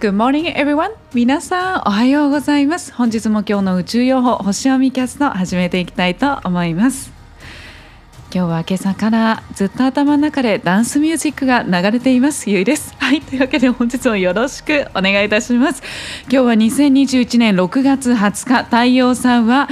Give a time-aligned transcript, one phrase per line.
[0.00, 0.92] Good morning everyone.
[1.12, 2.94] 皆さんおはようございます。
[2.94, 7.10] 本日も今日の宇宙予報星読みキャスト始めていきたいと思います。
[8.32, 12.48] 今日は今朝からずっと頭の中でダンスミュージックが流れています。
[12.48, 12.94] ゆいです。
[12.98, 13.20] はい。
[13.22, 15.82] というわけで本日もよろしくお願いいたします。
[16.30, 18.64] 今日は2021年6月20日。
[18.66, 19.68] 太陽さんは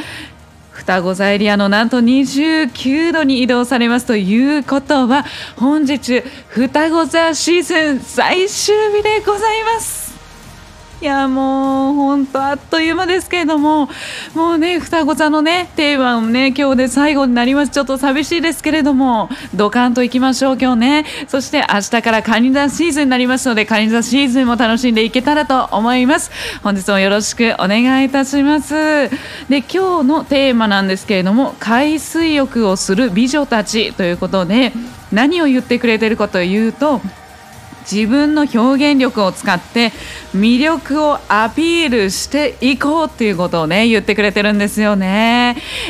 [0.73, 5.25] 双子座エリアのなんと29度に移動されますということは
[5.57, 10.06] 本日双子座シーズン最終日でございます。
[11.03, 13.91] いやもう本当あっという間ですけれども
[14.35, 17.71] もうね双子座のねテーマをね今日で最後になります。
[17.71, 21.05] ちょっと寂しいですけれどもドカンといきましょう今日ね。
[21.29, 26.31] そして明日からカニ座シーズンになりますのでカニ座シーズンも楽しんでいけたらと思います。
[26.63, 28.75] 本日もよろしくお願いいたします。
[28.75, 34.73] で今日のテーマなんですけれども海水浴をする美女たちということで
[35.13, 37.03] 何を言ってくれてるかというと
[37.91, 39.93] 自分の表現力を使って
[40.35, 45.46] 魅力をアピールしていこうっていうことをね言ってくれてるんですよね。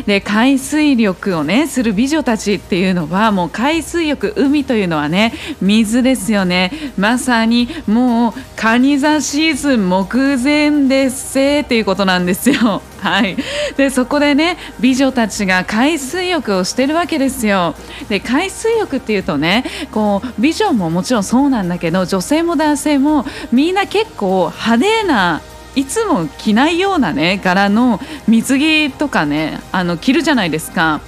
[0.06, 12.82] で海水浴をねする美女たちっていうのはもう海水浴海というのはね水ですよねまさにもうカニ座シーズン目前ですせっていうことなんですよ。
[13.00, 13.36] はい、
[13.76, 17.74] でそこでね美女たちが海水浴をしてるわけですよ。
[18.08, 25.40] で海水浴っていうとねこう美女ももちろんそうなんだけど女性も男性もみんな結構派手な
[25.76, 31.00] いつも着ないようなね柄の水着とかねあの着るじゃないですか。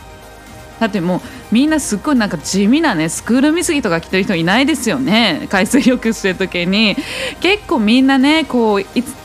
[0.81, 6.97] だってもうみんなすっごいなんか地味なねスクール水着とか着てる人いないですよね海水浴してる時に
[7.41, 8.83] 結構みんなねこう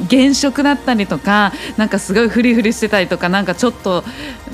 [0.10, 4.04] 原色だったりとかなんかすごいフリフリしてたりとかなんかちょっと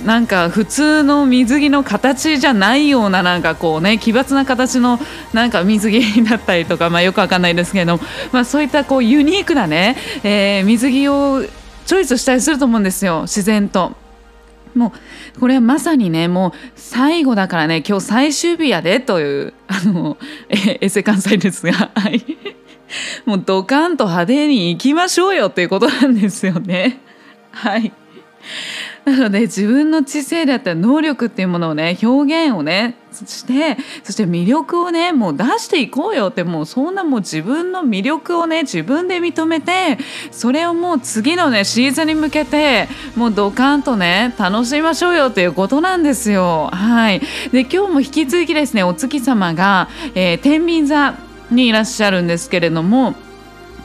[0.05, 5.00] なんか普通の水着の形じゃないようななんかこうね奇抜な形の
[5.33, 8.00] なんか水着だったりとかまあよくわかんないですけど
[8.31, 11.44] まあそういったこうユニークなね、えー、水着を
[11.86, 14.08] チョイスしたりすると思うんですよ自然と。
[14.75, 14.93] も
[15.35, 20.17] うこれはまさにねもう最後だからね今日最終日やでというあの
[20.49, 22.23] えエセ関西ですがはい。
[23.25, 26.99] もうドカンと派手に行きましょうよということなんですよね。
[27.52, 27.93] はい。
[29.05, 39.98] なので自分の知性だったり能力っていうものをね表現をねしてそして魅力をねもう出していこうよってもうそんなもう自分の魅力をね自分で認めて
[40.32, 46.70] それをもう次のねシーズンに向けてもうドカンとね楽しみましょうよっていうことなんですよ。
[46.71, 47.21] はい
[47.52, 51.15] で今日も引き続きですねお月様が、えー、天秤座
[51.52, 53.15] にいらっしゃるんですけれども。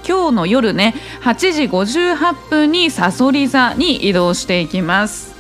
[0.06, 5.33] 今日の夜ね8時58分にさそり座に移動していきます。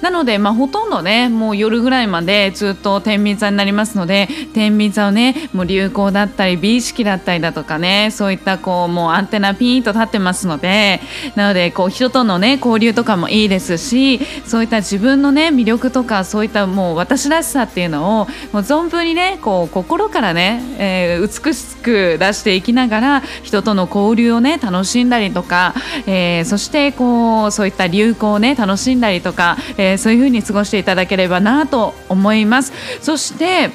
[0.00, 11.00] なので、まあ、ほとんどねもう夜ぐらいまでずっと天秤座になりますので天秤座をねもう流行だったり美意識だったりだとかねそういったこうもうアンテナピーンと立ってますので
[11.34, 25.74] なのでこう人とのね交流とかもいいですしそういった自分のね魅力とかそういったもう私らしさっていうのをもう存分にねこう心からね、えー、美しく出していきながら人との交流をね楽しんだりとか、
[26.06, 32.72] えー、そしてこうそういった流行をね楽しんだりとか、えー、そういう風に過ごしていただければなと思います。
[33.00, 33.70] そして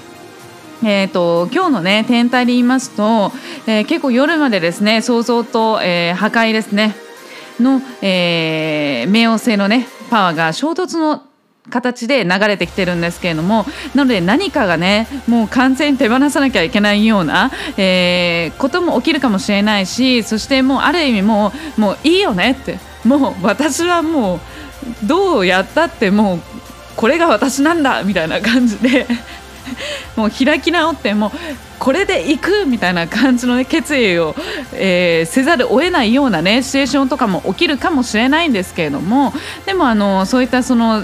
[0.85, 3.31] えーと、今日のね天体で言いますと、
[3.67, 6.93] えー、結構夜までですね想像と、えー、破壊ですね
[7.57, 11.23] の、えー、冥王星のねパワーが衝突の
[11.69, 13.65] 形で流れてきてるんですけれども
[13.95, 24.39] なので何かがねもう完全に手放さなきゃいけないような、えー、ことも起きるかもしれないしそしてもうある意味もうもういいよねってもう私はもう
[25.03, 26.39] どうやったってもう
[26.95, 29.07] これが私なんだみたいな感じで
[30.15, 31.31] もう開き直ってもう
[31.79, 34.35] これで行くみたいな感じの、ね、決意を、
[34.73, 39.33] えー、せざるを得ないような、ね、シチュエーションとかも起きるかもしれないんですけれども
[39.65, 41.03] でもあのそういったその、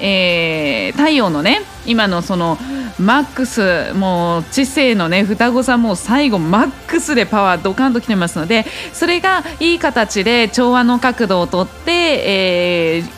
[0.00, 2.58] えー、太陽のね今のその
[2.98, 13.10] マックスもう知性のね双子さんも最後マックスでパワードカンときてますのでそれがいい形で調和の角度をとって、えー、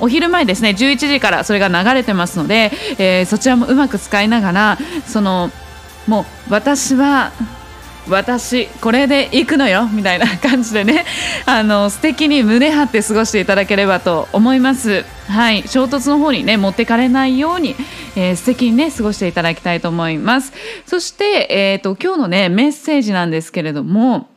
[0.00, 5.50] お昼前ですね11時からそれが流れてますので、えー、そちらもうまく使いながらその
[6.06, 7.32] もう私は
[8.08, 11.04] 私これで行くのよみたいな感じでね
[11.46, 15.04] あの素敵に胸張って過ごしていただければと思います。
[15.28, 17.76] はい衝突の方にね持ってかれないように、
[18.16, 20.52] えー、素敵にね過ごしていただきたいと思います。
[20.86, 24.28] そして、えーと、今日のねメッセージなんですけれども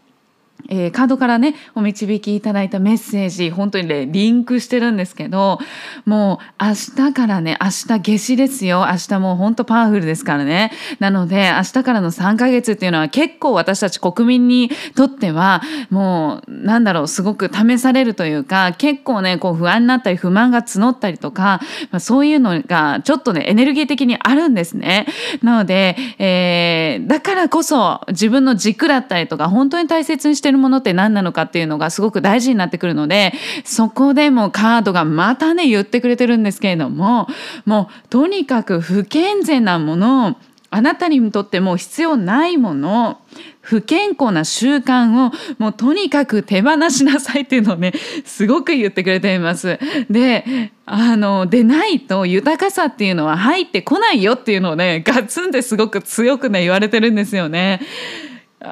[0.70, 5.60] えー、カードからねお導きいただいたメッセージ本当にねリンクしてるんですけど
[6.06, 6.74] もう明
[7.08, 8.88] 日からね明日夏至ですよ。
[8.90, 10.72] 明日もう本当パワフルですからね。
[11.00, 25.08] なので明日からの3ヶ月っていうのは結構私たち国民にとってはもうなんだろうすごく試されるというか結構ねこう不安になったり不満が募ったりとか、まあ、そういうのがちょっとねエネルギー的にあるんですね。
[25.42, 37.28] なので、えー、だからこそ自分の軸だったりとか本当に大切にしてるるものって何なのかっていうのがすごく大事になってくるのでそこでもカードがまたね言ってくれてるんですけれども
[37.66, 40.38] もうとにかく不健全なもの
[40.76, 43.22] あなたにとっても必要ないもの
[43.62, 47.94] 不健康な習慣をもうとにかく手放しなさいっていうのをね
[48.26, 49.80] すごく言ってくれています。
[50.10, 57.80] であのでないと豊かさっていうのは入ってこないよっていうのをねガツンってすごく強くね言われてるんですよね。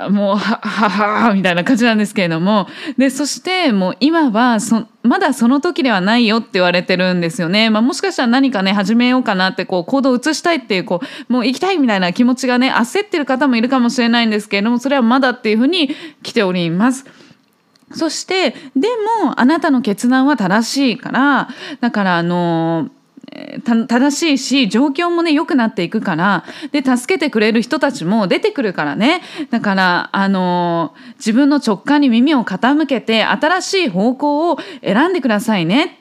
[0.09, 15.89] もうはははみたいな感じなんですけれどもでそしてもう今はそまだその時ではないよって言われてるんですよね、まあ、もしかしたら何かね始めようかなってこう行動を移したいっていうこうもう行きたいみたいな気持ちがね焦ってる方もいるかもしれないんですけれどもそれはまだっていうふうに
[16.23, 17.05] 来ております。
[17.91, 18.87] そしてで
[19.21, 21.49] もあなたの決断は正しいから
[21.79, 23.02] だからあのー
[23.65, 35.99] 正しいし状況もね良くなっていくからで助けてくれる人たちも出てくるからねだからあの自分の直感に耳を傾けて新しい方向を選んでくださいね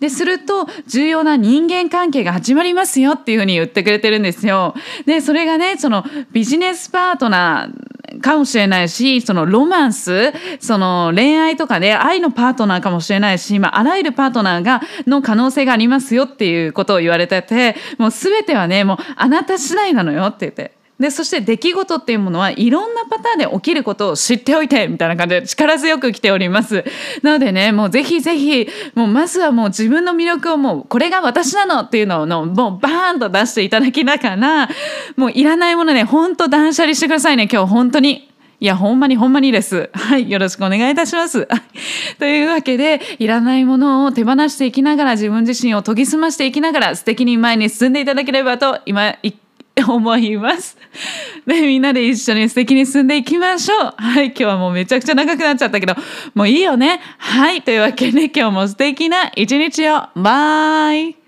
[0.00, 4.74] ですると重要な人間関係が始まりますよっていうふうに言ってくれてるんですよ。
[5.06, 20.75] でそれがねそのビジネスパートナーかもしれないしそのロマンスその恋愛とかで愛のパートナーかもしれないし、まあ、あらゆるパートナーがの可能性がありますよっていうことを言われててもうすべてはねもうあなた次第なのよって言って。
[20.98, 26.84] でそして出来事っていうものはいろんなパターンで起きることを知っておいてみたいな感じで力強く来ております
[27.22, 34.68] なのでねもうぜひぜひもうまずはもう自分の魅力をもうこれが私なのっていうのをもうバーンと出していただきながら
[35.16, 38.30] もういらないものねほんと断捨離してくださいね今日本当に。
[38.58, 39.90] いや、ほんまにほんまにです。
[39.92, 40.30] はい。
[40.30, 41.46] よろしくお願いいたします。
[42.18, 49.36] というわけで、いらないものを手放していきながら、自分自身を研ぎ澄ましていきながら、素敵に前に進んでいただければと、今、一
[49.88, 50.76] 思います。
[51.46, 53.94] で、みんなで一緒に素敵に進んでいきましょう。
[53.96, 54.26] はい。
[54.26, 55.94] 今日はもうめちゃくちゃ長くなっちゃったけど、
[56.34, 57.00] もういいよね。
[57.18, 57.62] はい。
[57.62, 60.08] というわけで、今日も素敵な一日を。
[60.14, 61.25] バイ。